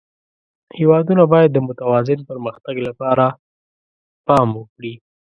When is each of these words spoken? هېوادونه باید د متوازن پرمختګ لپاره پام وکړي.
هېوادونه 0.79 1.23
باید 1.33 1.49
د 1.53 1.57
متوازن 1.67 2.19
پرمختګ 2.29 2.75
لپاره 2.87 3.25
پام 4.27 4.47
وکړي. 4.59 4.93